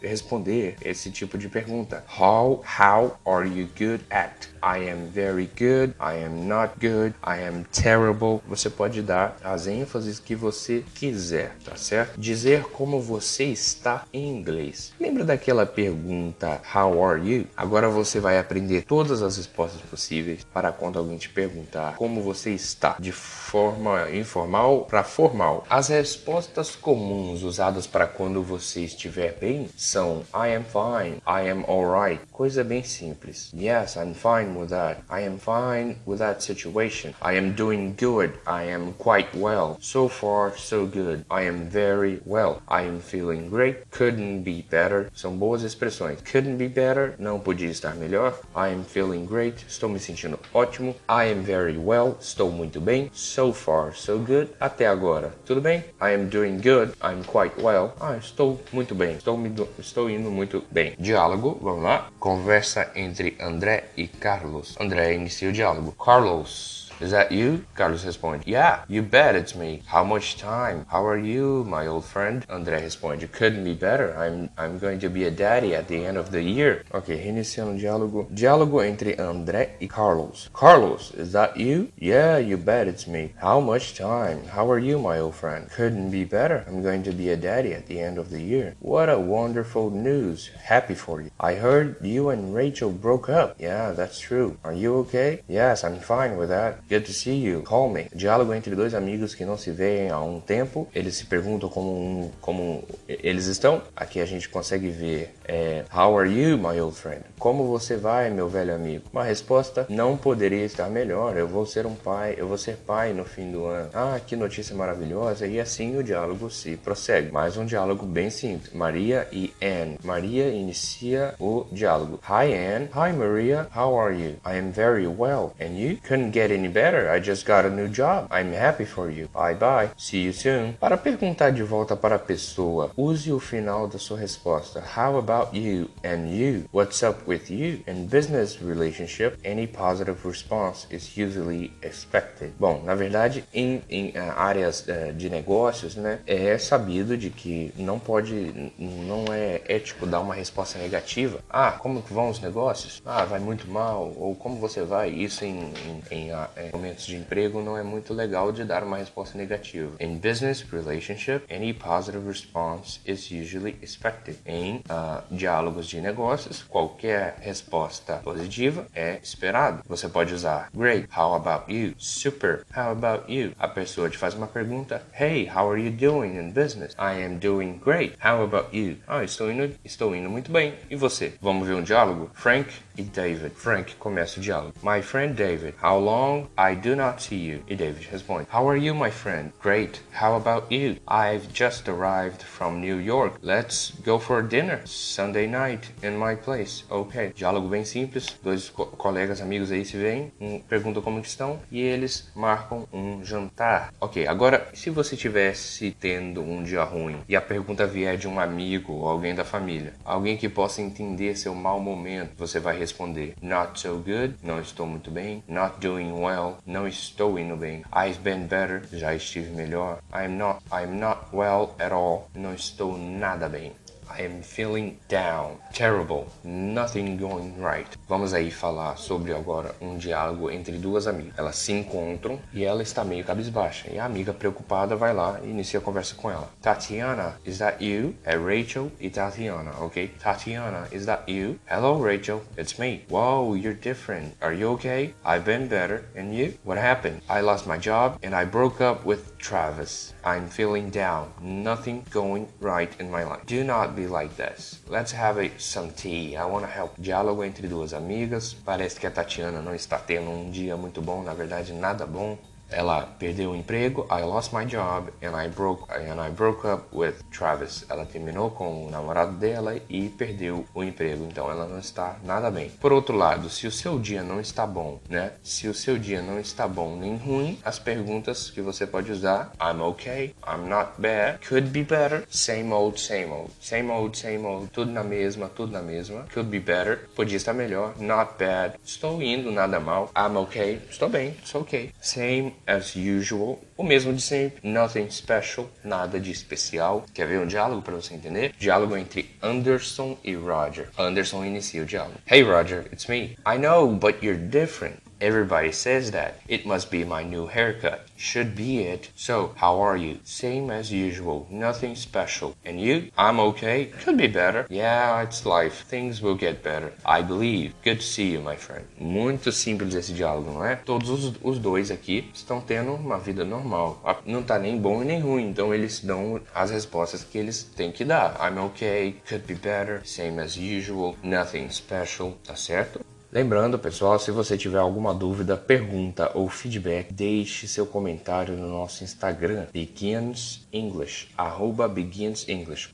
responder 0.02 0.76
esse 0.82 1.10
tipo 1.12 1.38
de 1.38 1.50
pergunta. 1.50 2.04
How 2.08 2.64
how 2.64 3.18
are 3.26 3.48
you 3.48 3.68
good 3.78 4.04
at? 4.10 4.53
I 4.64 4.90
am 4.90 5.10
very 5.10 5.50
good, 5.60 5.94
I 6.00 6.24
am 6.24 6.48
not 6.48 6.76
good, 6.80 7.14
I 7.22 7.46
am 7.46 7.66
terrible. 7.66 8.42
Você 8.48 8.70
pode 8.70 9.02
dar 9.02 9.36
as 9.44 9.68
ênfases 9.68 10.20
que 10.20 10.36
você 10.36 10.86
quiser, 10.96 11.58
tá 11.66 11.76
certo? 11.76 12.18
Dizer 12.18 12.64
como 12.70 13.02
você 13.02 13.44
está 13.44 14.06
em 14.14 14.30
inglês. 14.30 14.94
Lembra 14.98 15.26
daquela 15.26 15.66
pergunta 15.66 16.62
How 16.74 17.04
are 17.04 17.30
you? 17.30 17.48
Agora 17.58 17.90
você 17.90 18.22
vai 18.22 18.40
aprender 18.40 18.86
todas 18.86 19.22
as 19.22 19.36
respostas 19.36 19.82
possíveis 19.82 20.46
para 20.54 20.72
quando 20.72 20.98
alguém 20.98 21.18
te 21.18 21.28
perguntar 21.28 21.98
como 21.98 22.22
você 22.22 22.52
está, 22.52 22.96
de 22.98 23.12
forma 23.12 24.10
informal 24.12 24.86
para 24.86 25.04
formal. 25.04 25.66
As 25.70 25.90
respostas 25.90 26.74
comuns 26.74 27.44
usadas 27.44 27.86
para 27.86 28.08
quando 28.08 28.42
você 28.42 28.82
estiver 28.82 29.38
bem 29.38 29.68
são 29.76 30.24
I 30.34 30.56
am 30.56 30.64
fine, 30.64 31.18
I 31.28 31.50
am 31.50 31.66
alright. 31.68 32.22
Coisa 32.32 32.64
bem 32.64 32.84
simples. 32.84 33.52
Yes, 33.54 33.98
I'm 33.98 34.14
fine 34.14 34.53
with 34.56 34.70
that. 34.70 35.04
I 35.10 35.22
am 35.22 35.38
fine 35.38 35.98
with 36.06 36.20
that 36.20 36.42
situation. 36.42 37.14
I 37.22 37.34
am 37.34 37.54
doing 37.54 37.96
good. 37.96 38.34
I 38.46 38.64
am 38.64 38.94
quite 38.94 39.34
well. 39.36 39.78
So 39.82 40.08
far, 40.08 40.56
so 40.58 40.86
good. 40.86 41.26
I 41.30 41.44
am 41.44 41.70
very 41.70 42.22
well. 42.26 42.62
I 42.68 42.84
am 42.84 43.00
feeling 43.00 43.50
great. 43.50 43.90
Couldn't 43.92 44.44
be 44.44 44.66
better. 44.70 45.10
São 45.16 45.38
boas 45.38 45.64
expressões. 45.64 46.22
Couldn't 46.22 46.58
be 46.58 46.68
better. 46.68 47.16
Não 47.20 47.40
podia 47.40 47.70
estar 47.70 47.96
melhor. 47.96 48.34
I 48.56 48.70
am 48.70 48.84
feeling 48.84 49.26
great. 49.26 49.66
Estou 49.68 49.90
me 49.90 50.00
sentindo 50.00 50.40
ótimo. 50.54 50.96
I 51.10 51.32
am 51.32 51.42
very 51.42 51.78
well. 51.78 52.18
Estou 52.20 52.52
muito 52.52 52.80
bem. 52.80 53.10
So 53.14 53.54
far, 53.54 53.96
so 53.96 54.18
good. 54.18 54.50
Até 54.60 54.88
agora, 54.88 55.34
tudo 55.46 55.62
bem? 55.62 55.84
I 56.02 56.14
am 56.14 56.28
doing 56.28 56.58
good. 56.58 56.94
I'm 57.02 57.24
quite 57.24 57.60
well. 57.62 57.94
Ah, 58.00 58.18
estou 58.18 58.60
muito 58.72 58.96
bem. 58.96 59.16
Estou, 59.16 59.38
me 59.38 59.50
do... 59.50 59.68
estou 59.80 60.10
indo 60.10 60.30
muito 60.30 60.64
bem. 60.72 60.94
Diálogo, 61.00 61.58
vamos 61.62 61.84
lá. 61.84 62.10
Conversa 62.20 62.92
entre 62.96 63.36
André 63.40 63.86
e 63.96 64.08
Carlos. 64.08 64.43
Carlos. 64.44 64.76
André 64.78 65.14
inicia 65.16 65.48
o 65.48 65.52
diálogo. 65.54 65.94
Carlos. 65.94 66.83
Is 67.04 67.12
that 67.12 67.34
you? 67.34 67.66
Carlos 67.76 68.06
responde. 68.06 68.44
Yeah, 68.46 68.86
you 68.88 69.02
bet 69.02 69.36
it's 69.36 69.56
me. 69.56 69.82
How 69.88 70.06
much 70.06 70.38
time? 70.38 70.86
How 70.88 71.06
are 71.06 71.18
you, 71.18 71.66
my 71.68 71.86
old 71.86 72.06
friend? 72.06 72.48
André 72.48 72.82
responde. 72.82 73.30
Couldn't 73.30 73.66
be 73.66 73.74
better. 73.74 74.16
I'm, 74.18 74.50
I'm 74.58 74.80
going 74.80 75.00
to 75.00 75.10
be 75.10 75.26
a 75.26 75.30
daddy 75.30 75.76
at 75.76 75.90
the 75.90 76.06
end 76.06 76.16
of 76.16 76.32
the 76.32 76.42
year. 76.42 76.86
Ok, 76.94 77.08
reiniciando 77.10 77.74
o 77.74 77.78
diálogo. 77.78 78.28
Diálogo 78.34 78.82
entre 78.82 79.18
André 79.18 79.72
e 79.82 79.88
Carlos. 79.90 80.50
Carlos, 80.54 81.12
is 81.16 81.34
that 81.34 81.58
you? 81.58 81.92
Yeah, 82.00 82.38
you 82.38 82.56
bet 82.56 82.88
it's 82.88 83.06
me. 83.06 83.34
How 83.36 83.60
much 83.60 83.98
time? 83.98 84.46
How 84.46 84.72
are 84.72 84.80
you, 84.80 84.98
my 84.98 85.20
old 85.20 85.36
friend? 85.36 85.70
Couldn't 85.76 86.10
be 86.10 86.24
better. 86.24 86.64
I'm 86.70 86.82
going 86.82 87.04
to 87.04 87.12
be 87.12 87.32
a 87.32 87.36
daddy 87.36 87.74
at 87.74 87.88
the 87.88 88.00
end 88.00 88.18
of 88.18 88.30
the 88.30 88.42
year. 88.42 88.76
What 88.80 89.10
a 89.10 89.20
wonderful 89.20 89.90
news. 89.90 90.52
Happy 90.64 90.96
for 90.96 91.20
you. 91.20 91.32
I 91.38 91.56
heard 91.56 91.98
you 92.02 92.30
and 92.30 92.56
Rachel 92.56 92.92
broke 92.92 93.28
up. 93.28 93.58
Yeah, 93.60 93.92
that's 93.92 94.22
true. 94.22 94.58
Are 94.64 94.74
you 94.74 94.96
okay? 95.00 95.42
Yes, 95.50 95.84
I'm 95.84 96.00
fine 96.00 96.38
with 96.38 96.48
that. 96.48 96.80
Good 96.94 97.08
to 97.08 97.12
see 97.12 97.44
you. 97.44 97.64
Call 97.64 97.90
me. 97.90 98.06
Diálogo 98.14 98.54
entre 98.54 98.76
dois 98.76 98.94
amigos 98.94 99.34
que 99.34 99.44
não 99.44 99.58
se 99.58 99.72
veem 99.72 100.12
há 100.12 100.20
um 100.20 100.40
tempo. 100.40 100.88
Eles 100.94 101.16
se 101.16 101.26
perguntam 101.26 101.68
como, 101.68 101.92
um, 101.92 102.32
como 102.40 102.84
eles 103.08 103.48
estão. 103.48 103.82
Aqui 103.96 104.20
a 104.22 104.26
gente 104.26 104.48
consegue 104.48 104.90
ver 104.90 105.34
é, 105.44 105.86
How 105.92 106.16
are 106.20 106.30
you, 106.30 106.56
my 106.56 106.80
old 106.80 106.96
friend? 106.96 107.24
Como 107.40 107.66
você 107.66 107.98
vai, 107.98 108.30
meu 108.30 108.48
velho 108.48 108.76
amigo? 108.76 109.06
Uma 109.12 109.24
resposta 109.24 109.88
não 109.90 110.16
poderia 110.16 110.64
estar 110.66 110.88
melhor. 110.88 111.36
Eu 111.36 111.48
vou 111.48 111.66
ser 111.66 111.88
um 111.88 111.96
pai, 111.96 112.36
eu 112.38 112.48
vou 112.48 112.60
ser 112.60 112.78
pai 112.78 113.12
no 113.12 113.26
fim 113.26 113.52
do 113.52 113.66
ano. 113.66 113.90
Ah, 113.92 114.20
que 114.24 114.36
notícia 114.36 114.76
maravilhosa. 114.76 115.48
E 115.48 115.60
assim 115.60 115.98
o 115.98 116.04
diálogo 116.04 116.52
se 116.52 116.78
prossegue. 116.78 117.32
Mais 117.32 117.58
um 117.58 117.66
diálogo 117.66 118.06
bem 118.06 118.30
simples. 118.30 118.72
Maria 118.72 119.28
e 119.32 119.52
Anne. 119.60 119.98
Maria 120.04 120.48
inicia 120.50 121.34
o 121.40 121.66
diálogo. 121.72 122.20
Hi 122.30 122.54
Anne. 122.54 122.90
Hi 122.94 123.12
Maria. 123.18 123.68
How 123.76 123.98
are 124.00 124.16
you? 124.16 124.36
I 124.46 124.60
am 124.60 124.72
very 124.72 125.08
well. 125.08 125.56
And 125.60 125.76
you? 125.76 125.98
Couldn't 126.08 126.34
get 126.34 126.52
any 126.52 126.68
better. 126.68 126.83
I 126.84 127.20
just 127.20 127.46
got 127.46 127.66
a 127.66 127.70
new 127.70 127.88
job. 127.88 128.28
I'm 128.30 128.52
happy 128.52 128.84
for 128.84 129.10
you. 129.10 129.30
Bye 129.34 129.54
bye. 129.54 129.90
See 129.98 130.24
you 130.24 130.34
soon. 130.34 130.74
Para 130.74 130.98
perguntar 130.98 131.52
de 131.52 131.64
volta 131.64 131.96
para 131.96 132.16
a 132.16 132.20
pessoa, 132.20 132.92
use 132.98 133.32
o 133.32 133.40
final 133.40 133.88
da 133.88 133.98
sua 133.98 134.18
resposta. 134.18 134.84
How 134.98 135.18
about 135.18 135.58
you 135.58 135.90
and 136.04 136.28
you? 136.28 136.66
What's 136.74 137.02
up 137.02 137.22
with 137.26 137.50
you? 137.50 137.82
In 137.88 138.08
business 138.08 138.62
relationship, 138.62 139.38
any 139.46 139.66
positive 139.66 140.28
response 140.28 140.86
is 140.92 141.18
usually 141.18 141.72
expected. 141.82 142.52
Bom, 142.60 142.82
na 142.84 142.96
verdade, 142.96 143.46
em, 143.54 143.82
em 143.90 144.10
uh, 144.10 144.34
áreas 144.36 144.86
uh, 144.88 145.14
de 145.14 145.30
negócios, 145.30 145.96
né, 145.96 146.20
é 146.28 146.58
sabido 146.58 147.18
de 147.18 147.30
que 147.30 147.74
não 147.78 147.98
pode, 147.98 148.72
não 148.78 149.32
é 149.32 149.62
ético 149.68 150.06
dar 150.06 150.20
uma 150.20 150.34
resposta 150.34 150.78
negativa. 150.80 151.40
Ah, 151.50 151.72
como 151.72 152.02
vão 152.02 152.30
os 152.30 152.42
negócios? 152.42 153.02
Ah, 153.06 153.24
vai 153.24 153.40
muito 153.40 153.70
mal. 153.70 154.12
Ou 154.18 154.36
como 154.36 154.58
você 154.58 154.82
vai? 154.82 155.10
Isso 155.10 155.46
em, 155.46 155.72
em, 156.12 156.28
em, 156.28 156.32
em 156.64 156.72
momentos 156.72 157.06
de 157.06 157.16
emprego 157.16 157.62
não 157.62 157.78
é 157.78 157.84
muito 157.84 158.14
legal 158.14 158.52
de 158.52 158.64
dar 158.64 158.84
uma 158.84 158.98
resposta 158.98 159.38
negativa. 159.38 159.92
In 160.00 160.18
business 160.18 160.62
relationship, 160.62 161.44
any 161.54 161.74
positive 161.74 162.28
response 162.28 163.00
is 163.06 163.30
usually 163.32 163.78
expected. 163.82 164.38
Em 164.46 164.78
uh, 164.90 165.22
diálogos 165.32 165.88
de 165.88 166.00
negócios, 166.00 166.64
qualquer 166.64 167.36
resposta 167.42 168.18
positiva 168.24 168.88
é 168.96 169.20
esperado. 169.22 169.84
Você 169.88 170.08
pode 170.08 170.34
usar 170.34 170.70
Great, 170.74 171.08
how 171.16 171.34
about 171.36 171.72
you? 171.74 171.94
Super, 171.98 172.66
how 172.76 172.92
about 172.92 173.32
you? 173.32 173.54
A 173.60 173.68
pessoa 173.68 174.10
te 174.10 174.18
faz 174.18 174.34
uma 174.34 174.48
pergunta, 174.48 175.02
Hey, 175.20 175.48
how 175.48 175.70
are 175.70 175.82
you 175.82 175.92
doing 175.92 176.38
in 176.38 176.52
business? 176.52 176.94
I 176.94 177.24
am 177.24 177.38
doing 177.38 177.80
great. 177.84 178.16
How 178.24 178.44
about 178.44 178.76
you? 178.76 178.98
Ah, 179.08 179.24
estou 179.24 179.52
indo, 179.52 179.74
estou 179.84 180.16
indo 180.16 180.30
muito 180.30 180.52
bem. 180.52 180.74
E 180.90 180.96
você? 180.96 181.34
Vamos 181.42 181.68
ver 181.68 181.76
um 181.76 181.84
diálogo? 181.84 182.30
Frank 182.34 182.70
e 182.98 183.04
David. 183.04 183.52
Frank 183.56 183.96
começa 183.96 184.40
o 184.40 184.42
diálogo. 184.42 184.74
My 184.84 185.02
friend 185.02 185.36
David, 185.36 185.76
how 185.82 186.00
long 186.00 186.48
I 186.58 186.76
do 186.76 186.96
not 186.96 187.22
see 187.22 187.38
you? 187.38 187.64
E 187.68 187.76
David 187.76 188.08
responde. 188.12 188.48
How 188.52 188.68
are 188.70 188.78
you, 188.78 188.94
my 188.94 189.10
friend? 189.10 189.52
Great. 189.62 190.02
How 190.14 190.36
about 190.36 190.74
you? 190.74 190.98
I've 191.08 191.48
just 191.54 191.88
arrived 191.90 192.44
from 192.44 192.80
New 192.80 193.00
York. 193.00 193.40
Let's 193.42 193.94
go 194.04 194.20
for 194.20 194.42
dinner 194.42 194.82
Sunday 194.86 195.48
night 195.48 195.92
in 196.04 196.18
my 196.18 196.36
place. 196.36 196.84
Ok. 196.90 197.34
Diálogo 197.36 197.68
bem 197.68 197.86
simples. 197.86 198.38
Dois 198.44 198.70
co 198.70 198.86
colegas, 198.86 199.42
amigos 199.42 199.72
aí 199.72 199.86
se 199.86 199.98
veem, 199.98 200.32
um, 200.40 200.60
perguntam 200.60 201.02
como 201.02 201.20
estão 201.20 201.60
e 201.72 201.82
eles 201.82 202.32
marcam 202.36 202.88
um 202.94 203.24
jantar. 203.24 203.94
Ok. 204.00 204.28
Agora, 204.28 204.68
se 204.74 204.90
você 204.90 205.16
tivesse 205.16 205.96
tendo 206.00 206.42
um 206.42 206.64
dia 206.64 206.84
ruim 206.84 207.18
e 207.28 207.36
a 207.36 207.42
pergunta 207.42 207.86
vier 207.86 208.18
de 208.18 208.28
um 208.28 208.40
amigo 208.40 208.94
ou 208.94 209.08
alguém 209.08 209.34
da 209.34 209.44
família, 209.44 209.94
alguém 210.04 210.38
que 210.38 210.50
possa 210.50 210.82
entender 210.82 211.36
seu 211.36 211.56
mau 211.56 211.80
momento, 211.80 212.32
você 212.38 212.60
vai 212.60 212.78
responder 212.84 213.34
not 213.42 213.80
so 213.80 213.98
good, 213.98 214.36
não 214.44 214.60
estou 214.60 214.86
muito 214.86 215.10
bem, 215.10 215.44
not 215.48 215.80
doing 215.80 216.12
well, 216.12 216.58
não 216.66 216.88
estou 216.88 217.40
indo 217.40 217.56
bem, 217.56 217.84
I've 217.94 218.20
been 218.20 218.46
better, 218.46 218.84
já 218.92 219.16
estive 219.16 219.50
melhor, 219.52 220.00
I'm 220.14 220.38
not, 220.38 220.62
I'm 220.72 221.00
not 221.00 221.28
well 221.34 221.76
at 221.80 221.94
all, 221.94 222.30
não 222.36 222.54
estou 222.54 222.98
nada 222.98 223.48
bem. 223.48 223.72
I 224.16 224.26
am 224.26 224.44
feeling 224.44 225.00
down, 225.10 225.58
terrible, 225.74 226.28
nothing 226.44 227.18
going 227.18 227.56
right. 227.58 227.88
Vamos 228.08 228.32
aí 228.32 228.52
falar 228.52 228.96
sobre 228.98 229.34
agora 229.34 229.74
um 229.82 229.98
diálogo 229.98 230.52
entre 230.52 230.78
duas 230.78 231.08
amigas. 231.08 231.34
Elas 231.36 231.56
se 231.56 231.74
encontram 231.74 232.40
e 232.54 232.64
ela 232.64 232.84
está 232.84 233.04
meio 233.04 233.26
cabisbaixa. 233.26 233.90
E 233.92 233.98
a 233.98 234.06
amiga 234.06 234.32
preocupada 234.32 234.96
vai 234.96 235.14
lá 235.14 235.40
e 235.44 235.50
inicia 235.50 235.80
a 235.80 235.82
conversa 235.82 236.14
com 236.14 236.30
ela. 236.30 236.48
Tatiana, 236.62 237.40
is 237.44 237.58
that 237.58 237.84
you? 237.84 238.14
É 238.24 238.36
Rachel 238.36 238.92
e 239.00 239.10
Tatiana, 239.10 239.72
ok? 239.80 240.10
Tatiana, 240.20 240.88
is 240.92 241.08
that 241.08 241.24
you? 241.28 241.60
Hello, 241.68 242.00
Rachel, 242.00 242.44
it's 242.56 242.78
me. 242.78 243.04
Whoa, 243.10 243.56
you're 243.56 243.74
different. 243.74 244.36
Are 244.42 244.54
you 244.56 244.74
okay? 244.74 245.16
I've 245.26 245.44
been 245.44 245.68
better. 245.68 246.04
And 246.16 246.36
you? 246.36 246.54
What 246.64 246.78
happened? 246.78 247.22
I 247.28 247.42
lost 247.42 247.66
my 247.66 247.80
job 247.80 248.20
and 248.22 248.36
I 248.36 248.46
broke 248.46 248.80
up 248.80 249.06
with 249.06 249.33
Travis. 249.44 250.14
I'm 250.24 250.48
feeling 250.48 250.90
down. 250.90 251.34
Nothing 251.42 252.06
going 252.12 252.48
right 252.62 252.90
in 252.98 253.12
my 253.12 253.26
life. 253.26 253.46
Do 253.46 253.64
not 253.64 253.94
be 253.94 254.08
like 254.08 254.38
this. 254.38 254.80
Let's 254.88 255.12
have 255.12 255.38
a, 255.38 255.52
some 255.60 255.92
tea. 255.92 256.38
I 256.38 256.46
want 256.46 256.64
to 256.66 256.72
help. 256.72 256.96
Diálogo 256.98 257.44
entre 257.44 257.68
duas 257.68 257.94
amigas. 257.94 258.56
Parece 258.66 258.98
que 258.98 259.06
a 259.06 259.12
Tatiana 259.12 259.62
não 259.62 259.76
está 259.76 259.98
tendo 259.98 260.32
um 260.32 260.50
dia 260.50 260.78
muito 260.78 261.02
bom, 261.02 261.22
na 261.22 261.34
verdade, 261.34 261.74
nada 261.74 262.08
bom. 262.08 262.38
Ela 262.74 263.04
perdeu 263.20 263.52
o 263.52 263.56
emprego, 263.56 264.08
I 264.10 264.24
lost 264.24 264.52
my 264.52 264.66
job 264.66 265.12
and 265.22 265.40
I 265.40 265.48
broke 265.48 265.86
and 265.92 266.20
I 266.20 266.30
broke 266.30 266.68
up 266.68 266.84
with 266.92 267.16
Travis. 267.32 267.86
Ela 267.90 268.06
terminou 268.06 268.50
com 268.50 268.88
o 268.88 268.90
namorado 268.90 269.34
dela 269.34 269.80
e 269.88 270.10
perdeu 270.10 270.66
o 270.74 270.84
emprego, 270.84 271.26
então 271.26 271.50
ela 271.50 271.68
não 271.68 271.80
está 271.80 272.18
nada 272.24 272.50
bem. 272.50 272.70
Por 272.82 272.92
outro 272.92 273.16
lado, 273.16 273.50
se 273.50 273.68
o 273.68 273.72
seu 273.72 274.00
dia 274.00 274.24
não 274.24 274.40
está 274.40 274.66
bom, 274.66 275.00
né? 275.08 275.34
Se 275.44 275.68
o 275.68 275.74
seu 275.74 275.98
dia 275.98 276.22
não 276.22 276.40
está 276.40 276.68
bom 276.68 276.96
nem 276.96 277.16
ruim, 277.16 277.60
as 277.64 277.78
perguntas 277.78 278.50
que 278.50 278.62
você 278.62 278.88
pode 278.88 279.12
usar: 279.12 279.54
I'm 279.62 279.82
okay, 279.82 280.34
I'm 280.46 280.68
not 280.68 280.94
bad, 280.98 281.40
could 281.48 281.70
be 281.70 281.84
better, 281.84 282.26
same 282.30 282.74
old, 282.74 283.00
same 283.00 283.32
old, 283.32 283.52
same 283.62 283.92
old, 283.92 284.18
same 284.18 284.46
old, 284.46 284.68
tudo 284.70 284.92
na 284.92 285.04
mesma, 285.04 285.50
tudo 285.50 285.72
na 285.72 285.82
mesma, 285.82 286.26
could 286.34 286.50
be 286.50 286.60
better, 286.60 287.08
podia 287.16 287.38
estar 287.38 287.54
melhor, 287.54 287.94
not 288.00 288.34
bad, 288.40 288.76
estou 288.84 289.22
indo, 289.22 289.52
nada 289.52 289.80
mal, 289.80 290.10
I'm 290.16 290.38
okay, 290.38 290.82
estou 290.90 291.10
bem, 291.10 291.36
estou 291.44 291.62
ok, 291.62 291.92
same 292.02 292.56
as 292.66 292.96
usual, 292.96 293.60
o 293.78 293.84
mesmo 293.84 294.14
de 294.14 294.22
sempre, 294.22 294.68
nothing 294.68 295.10
special, 295.10 295.70
nada 295.84 296.20
de 296.20 296.32
especial. 296.32 297.06
Quer 297.14 297.28
ver 297.28 297.40
um 297.40 297.48
diálogo 297.48 297.82
para 297.82 297.96
você 297.96 298.14
entender? 298.14 298.54
Diálogo 298.58 298.96
entre 298.96 299.30
Anderson 299.42 300.18
e 300.24 300.34
Roger. 300.36 300.90
Anderson 300.98 301.46
inicia 301.46 301.82
o 301.82 301.86
diálogo. 301.86 302.18
Hey 302.26 302.42
Roger, 302.44 302.86
it's 302.92 303.08
me. 303.08 303.36
I 303.46 303.58
know, 303.58 303.88
but 303.88 304.24
you're 304.24 304.38
different. 304.38 305.03
Everybody 305.24 305.72
says 305.72 306.12
that. 306.12 306.42
It 306.50 306.66
must 306.66 306.92
be 306.92 307.06
my 307.06 307.24
new 307.24 307.48
haircut. 307.48 308.08
Should 308.18 308.58
be 308.58 308.80
it. 308.80 309.10
So, 309.16 309.54
how 309.56 309.80
are 309.80 309.96
you? 309.96 310.20
Same 310.26 310.70
as 310.70 310.92
usual. 310.92 311.48
Nothing 311.50 311.96
special. 311.96 312.58
And 312.66 312.78
you? 312.82 313.10
I'm 313.18 313.40
okay. 313.40 313.86
Could 314.04 314.18
be 314.18 314.28
better. 314.28 314.68
Yeah, 314.70 315.22
it's 315.22 315.46
life. 315.46 315.86
Things 315.88 316.22
will 316.22 316.36
get 316.36 316.62
better. 316.62 316.92
I 317.06 317.22
believe. 317.22 317.74
Good 317.86 318.02
to 318.02 318.06
see 318.06 318.32
you, 318.32 318.42
my 318.42 318.58
friend. 318.58 318.86
Muito 319.00 319.50
simples 319.54 319.96
esse 319.96 320.12
diálogo, 320.12 320.52
não 320.52 320.66
é? 320.66 320.76
Todos 320.76 321.10
os, 321.10 321.34
os 321.42 321.58
dois 321.58 321.90
aqui 321.90 322.30
estão 322.34 322.60
tendo 322.60 322.94
uma 322.94 323.18
vida 323.18 323.46
normal. 323.46 324.04
Não 324.26 324.44
tá 324.44 324.60
nem 324.60 324.78
bom 324.78 325.02
e 325.04 325.06
nem 325.06 325.22
ruim. 325.22 325.48
Então 325.48 325.74
eles 325.74 326.02
dão 326.02 326.42
as 326.54 326.70
respostas 326.70 327.24
que 327.24 327.38
eles 327.38 327.64
têm 327.64 327.94
que 327.94 328.04
dar. 328.04 328.36
I'm 328.42 328.60
okay. 328.60 329.16
Could 329.30 329.46
be 329.48 329.56
better. 329.56 330.02
Same 330.04 330.42
as 330.42 330.58
usual. 330.58 331.16
Nothing 331.24 331.70
special. 331.70 332.38
Tá 332.44 332.58
certo? 332.58 333.13
Lembrando, 333.34 333.78
pessoal, 333.80 334.20
se 334.20 334.30
você 334.30 334.56
tiver 334.56 334.78
alguma 334.78 335.12
dúvida, 335.12 335.58
pergunta 335.58 336.30
ou 336.36 336.48
feedback, 336.48 337.12
deixe 337.12 337.68
seu 337.68 337.84
comentário 337.84 338.56
no 338.56 338.70
nosso 338.70 339.04
Instagram, 339.04 339.66
Begins 339.74 340.68
English, 340.72 341.30
arroba. 341.36 341.92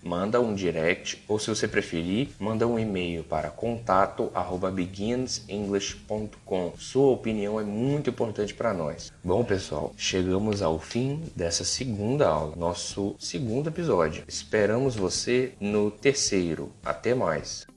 Manda 0.02 0.40
um 0.40 0.56
direct 0.56 1.22
ou, 1.28 1.38
se 1.38 1.50
você 1.50 1.68
preferir, 1.68 2.30
manda 2.40 2.66
um 2.66 2.80
e-mail 2.80 3.26
para 3.26 3.50
contato 3.50 4.32
arroba 4.34 4.72
beginsenglish.com. 4.72 6.72
Sua 6.78 7.12
opinião 7.12 7.60
é 7.60 7.66
muito 7.66 8.10
importante 8.10 8.54
para 8.54 8.74
nós. 8.74 9.12
Bom, 9.22 9.44
pessoal, 9.44 9.94
chegamos 9.98 10.62
ao 10.62 10.80
fim 10.80 11.22
dessa 11.36 11.66
segunda 11.66 12.30
aula, 12.30 12.56
nosso 12.56 13.14
segundo 13.20 13.68
episódio. 13.68 14.24
Esperamos 14.26 14.96
você 14.96 15.52
no 15.60 15.92
terceiro. 15.92 16.72
Até 16.82 17.14
mais! 17.14 17.68